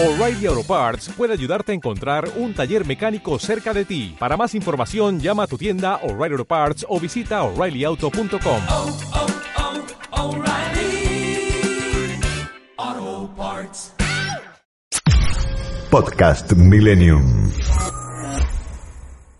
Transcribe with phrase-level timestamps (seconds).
[0.00, 4.14] O'Reilly Auto Parts puede ayudarte a encontrar un taller mecánico cerca de ti.
[4.16, 8.60] Para más información, llama a tu tienda O'Reilly Auto Parts o visita oreillyauto.com.
[8.68, 8.96] oh,
[12.76, 13.92] oh, Parts.
[15.90, 17.50] Podcast Millennium.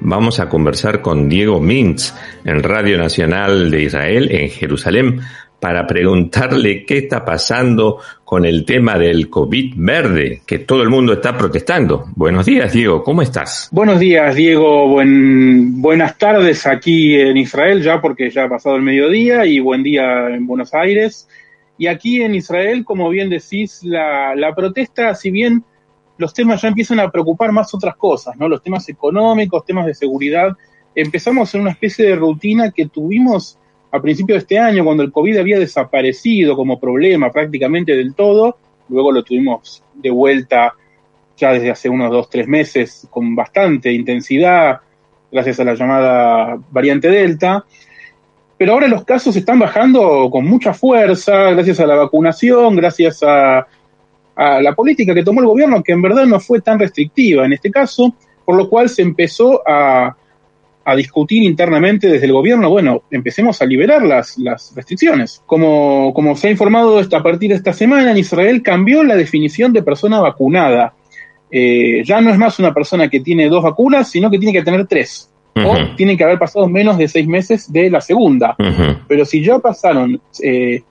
[0.00, 2.12] Vamos a conversar con Diego Mintz
[2.44, 5.22] en Radio Nacional de Israel en Jerusalén
[5.62, 11.12] para preguntarle qué está pasando con el tema del COVID verde, que todo el mundo
[11.12, 12.06] está protestando.
[12.16, 13.68] Buenos días, Diego, ¿cómo estás?
[13.70, 14.88] Buenos días, Diego.
[14.88, 19.84] Buen, buenas tardes aquí en Israel, ya porque ya ha pasado el mediodía, y buen
[19.84, 21.28] día en Buenos Aires.
[21.78, 25.62] Y aquí en Israel, como bien decís, la, la protesta, si bien
[26.18, 28.48] los temas ya empiezan a preocupar más otras cosas, ¿no?
[28.48, 30.56] Los temas económicos, temas de seguridad.
[30.92, 33.60] Empezamos en una especie de rutina que tuvimos
[33.92, 38.56] a principios de este año, cuando el COVID había desaparecido como problema prácticamente del todo,
[38.88, 40.72] luego lo tuvimos de vuelta
[41.36, 44.80] ya desde hace unos dos, tres meses con bastante intensidad,
[45.30, 47.64] gracias a la llamada variante Delta.
[48.56, 53.66] Pero ahora los casos están bajando con mucha fuerza, gracias a la vacunación, gracias a,
[54.36, 57.52] a la política que tomó el gobierno, que en verdad no fue tan restrictiva en
[57.52, 60.16] este caso, por lo cual se empezó a,
[60.84, 65.42] a discutir internamente desde el gobierno, bueno, empecemos a liberar las, las restricciones.
[65.46, 69.72] Como, como se ha informado a partir de esta semana, en Israel cambió la definición
[69.72, 70.94] de persona vacunada.
[71.50, 74.62] Eh, ya no es más una persona que tiene dos vacunas, sino que tiene que
[74.62, 75.28] tener tres.
[75.54, 78.56] O tienen que haber pasado menos de seis meses de la segunda.
[79.06, 80.82] Pero si ya pasaron, eh,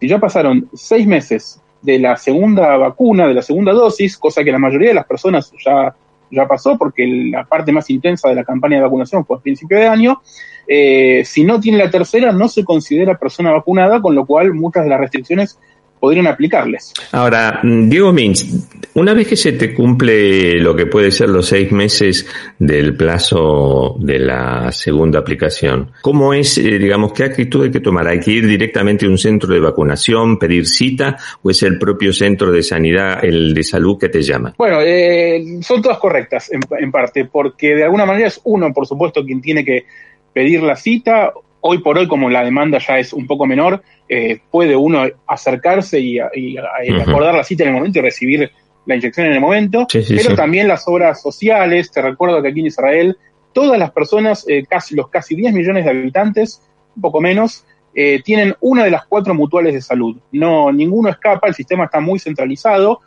[0.00, 4.50] si ya pasaron seis meses de la segunda vacuna, de la segunda dosis, cosa que
[4.50, 5.94] la mayoría de las personas ya,
[6.30, 9.78] ya pasó, porque la parte más intensa de la campaña de vacunación fue a principio
[9.78, 10.20] de año,
[10.68, 14.84] eh, si no tiene la tercera no se considera persona vacunada, con lo cual muchas
[14.84, 15.58] de las restricciones
[15.98, 16.92] podrían aplicarles.
[17.12, 18.46] Ahora, Diego Mintz,
[18.94, 22.26] una vez que se te cumple lo que puede ser los seis meses
[22.58, 28.06] del plazo de la segunda aplicación, ¿cómo es, eh, digamos, qué actitud hay que tomar?
[28.08, 32.12] ¿Hay que ir directamente a un centro de vacunación, pedir cita, o es el propio
[32.12, 34.54] centro de sanidad, el de salud que te llama?
[34.56, 38.86] Bueno, eh, son todas correctas en, en parte, porque de alguna manera es uno, por
[38.86, 39.84] supuesto, quien tiene que
[40.32, 41.32] pedir la cita.
[41.66, 45.98] Hoy por hoy, como la demanda ya es un poco menor, eh, puede uno acercarse
[46.00, 48.50] y, y- acordar la cita en el momento y recibir
[48.86, 49.86] la inyección en el momento.
[49.90, 50.36] Sí, sí, pero sí.
[50.36, 51.90] también las obras sociales.
[51.90, 53.16] Te recuerdo que aquí en Israel
[53.52, 56.62] todas las personas, eh, casi los casi 10 millones de habitantes,
[56.94, 60.16] un poco menos, eh, tienen una de las cuatro mutuales de salud.
[60.32, 63.00] No, ninguno escapa, el sistema está muy centralizado,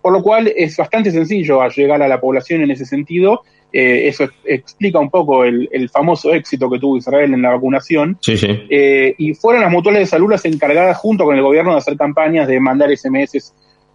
[0.00, 3.42] por lo cual es bastante sencillo llegar a la población en ese sentido.
[3.72, 7.50] Eh, eso ex- explica un poco el, el famoso éxito que tuvo Israel en la
[7.50, 8.16] vacunación.
[8.20, 8.46] Sí, sí.
[8.70, 11.96] Eh, y fueron las mutuales de salud las encargadas junto con el gobierno de hacer
[11.96, 13.52] campañas de mandar SMS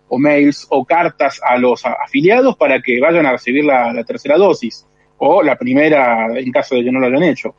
[0.10, 4.38] o mails o cartas a los afiliados para que vayan a recibir la, la tercera
[4.38, 4.86] dosis
[5.24, 7.56] o la primera en caso de que no lo hayan hecho.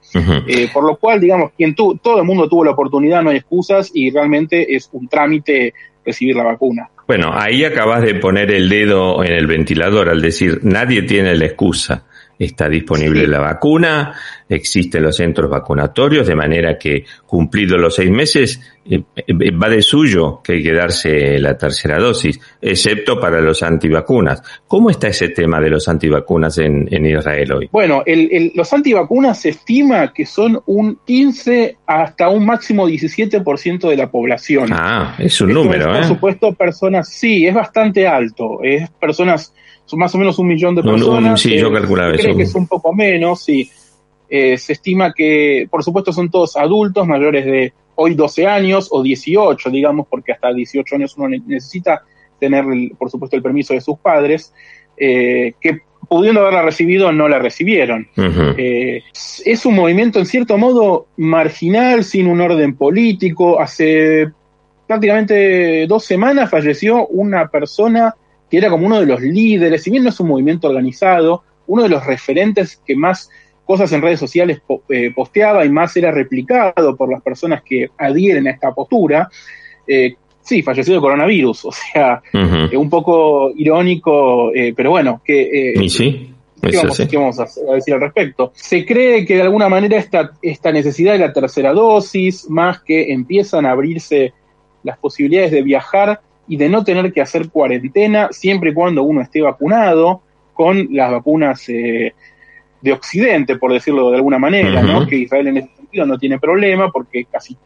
[0.49, 3.37] Eh, por lo cual, digamos, quien tu, todo el mundo tuvo la oportunidad, no hay
[3.37, 5.73] excusas y realmente es un trámite
[6.05, 6.89] recibir la vacuna.
[7.07, 11.47] Bueno, ahí acabas de poner el dedo en el ventilador al decir nadie tiene la
[11.47, 12.05] excusa.
[12.39, 13.27] Está disponible Sí.
[13.31, 14.15] la vacuna,
[14.49, 19.81] existen los centros vacunatorios, de manera que cumplidos los seis meses eh, eh, va de
[19.81, 24.43] suyo que hay que darse la tercera dosis, excepto para los antivacunas.
[24.67, 27.69] ¿Cómo está ese tema de los antivacunas en, en Israel hoy?
[27.71, 33.89] Bueno, el- el- los antivacunas se estima que son un 15 hasta un máximo 17%
[33.89, 34.71] de la población.
[34.73, 36.09] Ah, es un Esto número, es, Por ¿eh?
[36.09, 38.59] supuesto, personas, sí, es bastante alto.
[38.65, 39.55] Es personas,
[39.85, 41.41] son más o menos un millón de personas.
[41.41, 42.23] sí, eh, yo calculaba se eso.
[42.25, 43.71] cree que es un poco menos, sí.
[44.29, 49.03] Eh, se estima que, por supuesto, son todos adultos mayores de hoy 12 años o
[49.03, 52.03] 18, digamos, porque hasta 18 años uno ne- necesita
[52.41, 52.65] tener,
[52.99, 54.55] por supuesto, el permiso de sus padres,
[54.97, 58.09] eh, que pudiendo haberla recibido no la recibieron.
[58.57, 59.03] Eh,
[59.45, 63.61] es un movimiento en cierto modo marginal, sin un orden político.
[63.61, 64.29] Hace
[64.87, 68.15] prácticamente dos semanas falleció una persona
[68.53, 71.85] que era como uno de los líderes, si bien no es un movimiento organizado, uno
[71.85, 73.31] de los referentes que más
[73.65, 74.61] cosas en redes sociales
[74.91, 79.31] eh, posteaba y más era replicado por las personas que adhieren a esta postura.
[79.87, 85.73] Eh, sí, falleció de coronavirus, o sea, eh, un poco irónico, eh, pero bueno, que
[85.75, 88.53] Y sí, ¿Qué vamos, qué vamos a a decir al respecto?
[88.55, 93.15] Se cree que de alguna manera esta, esta necesidad de la tercera dosis, más que
[93.15, 94.35] empiezan a abrirse
[94.83, 99.23] las posibilidades de viajar y de no tener que hacer cuarentena siempre y cuando uno
[99.23, 100.23] esté vacunado
[100.55, 102.15] con las vacunas eh,
[102.81, 105.07] de Occidente, por decirlo de alguna manera, ¿no?
[105.07, 107.57] Que Israel en ese sentido no tiene problema porque casi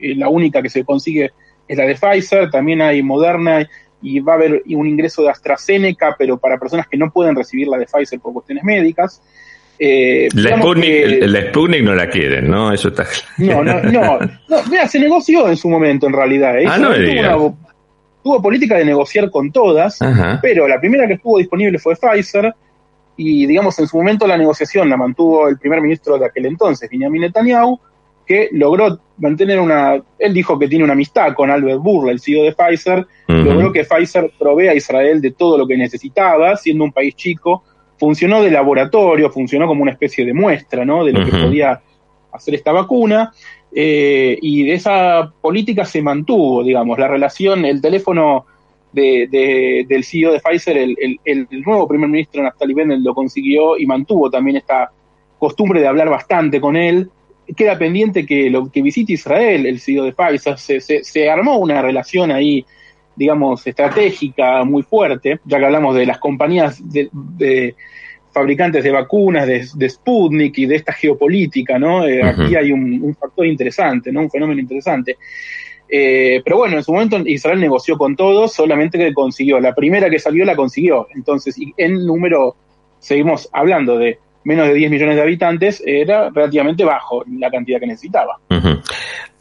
[0.00, 1.30] eh, la única que se consigue
[1.66, 3.68] es la de Pfizer, también hay Moderna
[4.02, 7.66] y va a haber un ingreso de AstraZeneca, pero para personas que no pueden recibir
[7.66, 9.22] la de Pfizer por cuestiones médicas.
[9.78, 12.72] Eh, la, Sputnik, no la quieren, ¿no?
[12.72, 13.04] Eso está
[13.36, 13.64] claro.
[13.64, 14.18] No, no,
[14.48, 14.62] no.
[14.70, 16.58] mira, se negoció en su momento, en realidad.
[16.58, 16.66] ¿eh?
[16.68, 16.98] Ah, no me
[18.26, 20.00] tuvo, política de negociar con todas,
[20.42, 22.52] pero la primera que estuvo disponible fue Pfizer,
[23.16, 26.90] y digamos, en su momento la negociación la mantuvo el primer ministro de aquel entonces,
[26.90, 27.78] Benjamin Netanyahu,
[28.26, 32.42] que logró mantener una, él dijo que tiene una amistad con Albert Burla, el CEO
[32.42, 36.90] de Pfizer, logró que Pfizer provea a Israel de todo lo que necesitaba, siendo un
[36.90, 37.62] país chico,
[37.96, 41.04] funcionó de laboratorio, funcionó como una especie de muestra, ¿no?
[41.04, 41.80] De lo que podía
[42.32, 43.32] hacer esta vacuna,
[43.72, 48.46] eh, y de esa política se mantuvo, digamos, la relación, el teléfono
[48.92, 53.84] de, del CEO de Pfizer, el, el, nuevo primer ministro Naftali Bennett lo consiguió y
[53.84, 54.90] mantuvo también esta
[55.38, 57.10] costumbre de hablar bastante con él,
[57.54, 61.82] queda pendiente que lo que visite Israel, el CEO de Pfizer, se, se, armó una
[61.82, 62.64] relación ahí,
[63.14, 67.74] digamos, estratégica muy fuerte, ya que hablamos de las compañías de,
[68.36, 72.06] fabricantes de vacunas, de, Sputnik y de esta geopolítica, ¿no?
[72.06, 74.20] Eh, aquí hay un, factor interesante, ¿no?
[74.20, 75.16] Un fenómeno interesante.
[75.88, 79.58] Eh, pero bueno, en su momento Israel negoció con todos, solamente que consiguió.
[79.58, 81.08] La primera que salió la consiguió.
[81.14, 82.56] Entonces, en número,
[82.98, 87.86] seguimos hablando de menos de 10 millones de habitantes, era relativamente bajo la cantidad que
[87.86, 88.38] necesitaba.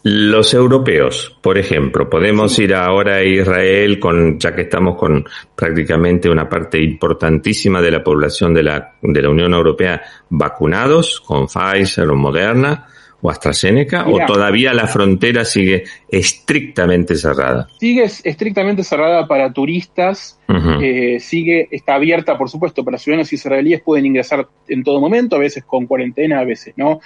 [0.01, 5.23] Los europeos, por ejemplo, podemos ir ahora a Israel con, ya que estamos con
[5.55, 11.47] prácticamente una parte importantísima de la población de la, de la Unión Europea vacunados con
[11.47, 12.87] Pfizer o Moderna
[13.25, 17.67] o AstraZeneca o todavía la frontera sigue estrictamente cerrada?
[17.79, 20.39] Sigue estrictamente cerrada para turistas,
[20.81, 25.39] eh, sigue, está abierta, por supuesto, para ciudadanos israelíes, pueden ingresar en todo momento, a
[25.39, 27.01] veces con cuarentena, a veces no.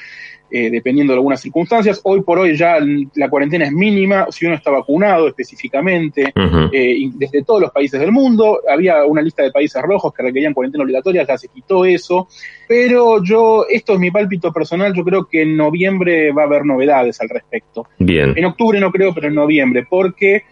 [0.51, 2.01] Eh, dependiendo de algunas circunstancias.
[2.03, 2.79] Hoy por hoy ya
[3.15, 6.33] la cuarentena es mínima si uno está vacunado específicamente,
[6.71, 8.59] eh, desde todos los países del mundo.
[8.67, 12.27] Había una lista de países rojos que requerían cuarentena obligatoria, ya se quitó eso.
[12.67, 16.65] Pero yo, esto es mi pálpito personal, yo creo que en noviembre va a haber
[16.65, 17.85] novedades al respecto.
[17.99, 18.33] Bien.
[18.35, 20.45] En octubre no creo, pero en noviembre, porque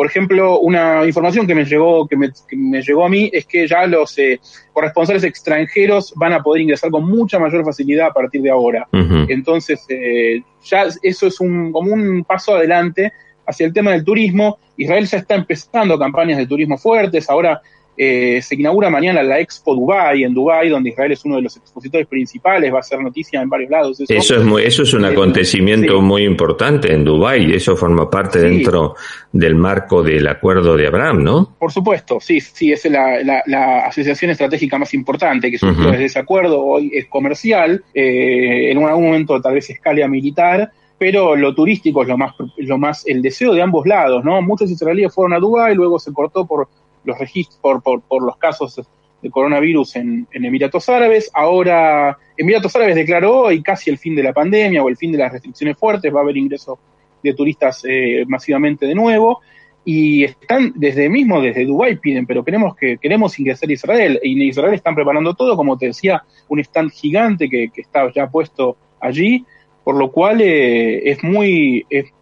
[0.00, 3.86] por ejemplo, una información que me llegó, que me, llegó a mí es que ya
[3.86, 4.40] los eh,
[4.72, 8.88] corresponsales extranjeros van a poder ingresar con mucha mayor facilidad a partir de ahora.
[9.28, 13.12] Entonces, eh, ya eso es un, como un paso adelante
[13.46, 14.58] hacia el tema del turismo.
[14.78, 17.28] Israel ya está empezando campañas de turismo fuertes.
[17.28, 17.60] Ahora
[18.02, 21.54] eh, se inaugura mañana la Expo Dubai en Dubai, donde Israel es uno de los
[21.58, 24.00] expositores principales, va a ser noticia en varios lados.
[24.08, 28.38] Eso, es, muy, eso es un eh, acontecimiento muy importante en Dubai, eso forma parte
[28.38, 28.94] dentro
[29.30, 31.56] del marco del acuerdo de Abraham, ¿no?
[31.58, 36.64] Por supuesto, sí, sí, es la, asociación estratégica más importante que surgió desde ese acuerdo,
[36.64, 42.08] hoy es comercial, eh, en algún momento tal vez escala militar, pero lo turístico es
[42.08, 44.40] lo más, lo más, el deseo de ambos lados, ¿no?
[44.40, 46.68] Muchos israelíes fueron a Dubái, luego se cortó por
[47.04, 48.80] los registros por, por, los casos
[49.22, 51.30] de coronavirus en, Emiratos Árabes.
[51.34, 55.18] Ahora, Emiratos Árabes declaró hoy casi el fin de la pandemia o el fin de
[55.18, 56.78] las restricciones fuertes, va a haber ingreso
[57.22, 59.40] de turistas eh, masivamente de nuevo.
[59.82, 64.20] Y están desde mismo, desde Dubái piden, pero queremos que queremos ingresar a Israel.
[64.22, 68.28] Y en Israel están preparando todo, como te decía, un stand gigante que, está ya
[68.28, 69.44] puesto allí,
[69.82, 72.12] por lo cual eh, es muy, es,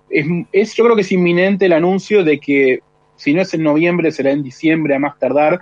[0.52, 2.80] es, yo creo que es inminente el anuncio de que
[3.18, 5.60] si no es en noviembre, será en diciembre a más tardar,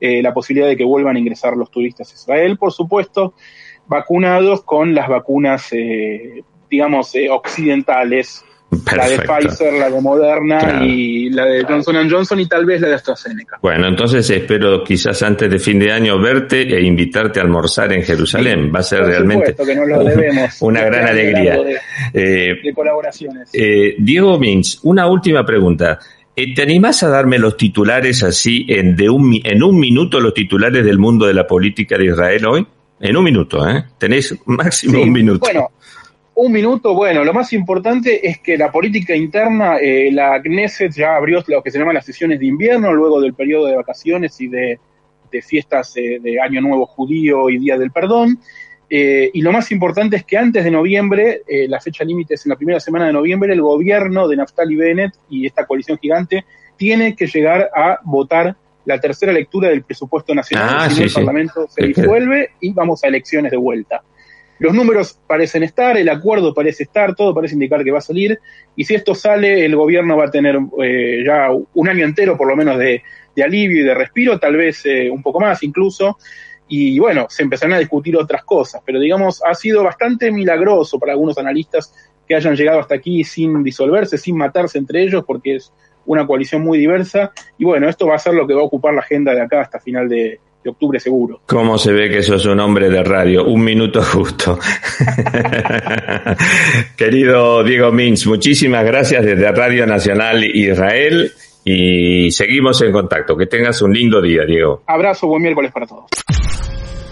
[0.00, 3.34] eh, la posibilidad de que vuelvan a ingresar los turistas a Israel, por supuesto,
[3.86, 8.44] vacunados con las vacunas, eh, digamos, eh, occidentales,
[8.94, 12.88] La de Pfizer, la de Moderna y la de Johnson Johnson y tal vez la
[12.88, 13.58] de AstraZeneca.
[13.62, 18.02] Bueno, entonces espero quizás antes de fin de año verte e invitarte a almorzar en
[18.02, 18.70] Jerusalén.
[18.72, 19.56] Va a ser realmente
[20.60, 21.58] una gran alegría.
[22.12, 23.50] De, colaboraciones.
[23.52, 25.98] Diego Mins, una última pregunta.
[26.40, 30.32] Eh, ¿Te animás a darme los titulares así, en, de un, en un minuto, los
[30.32, 32.66] titulares del mundo de la política de Israel hoy?
[33.00, 33.86] En un minuto, ¿eh?
[33.98, 35.40] Tenés máximo un minuto.
[35.40, 35.70] Bueno,
[36.36, 41.16] un minuto, bueno, lo más importante es que la política interna, eh, la Knesset ya
[41.16, 44.46] abrió lo que se llaman las sesiones de invierno, luego del periodo de vacaciones y
[44.46, 44.78] de,
[45.42, 48.38] fiestas eh, de Año Nuevo Judío y Día del Perdón.
[48.90, 52.46] Eh, y lo más importante es que antes de noviembre, eh, la fecha límite es
[52.46, 56.44] en la primera semana de noviembre, el gobierno de Naftali Bennett y esta coalición gigante
[56.76, 60.76] tiene que llegar a votar la tercera lectura del presupuesto nacional.
[60.78, 64.02] Ah, el Parlamento se disuelve y vamos a elecciones de vuelta.
[64.58, 68.40] Los números parecen estar, el acuerdo parece estar, todo parece indicar que va a salir.
[68.74, 72.48] Y si esto sale, el gobierno va a tener eh, ya un año entero, por
[72.48, 73.02] lo menos, de,
[73.44, 76.18] alivio y de respiro, tal vez un poco más incluso
[76.68, 81.12] y bueno, se empezaron a discutir otras cosas, pero digamos, ha sido bastante milagroso para
[81.12, 81.92] algunos analistas
[82.28, 85.72] que hayan llegado hasta aquí sin disolverse, sin matarse entre ellos, porque es
[86.04, 87.32] una coalición muy diversa.
[87.56, 89.62] Y bueno, esto va a ser lo que va a ocupar la agenda de acá
[89.62, 91.40] hasta final de, de octubre seguro.
[91.46, 93.46] ¿Cómo se ve que sos un hombre de radio?
[93.46, 94.58] Un minuto justo.
[96.96, 101.32] Querido Diego Mins, muchísimas gracias desde Radio Nacional Israel
[101.64, 103.36] y seguimos en contacto.
[103.36, 104.82] Que tengas un lindo día, Diego.
[104.86, 106.06] Abrazo, buen miércoles para todos.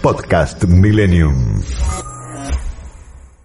[0.01, 2.16] Podcast Millennium.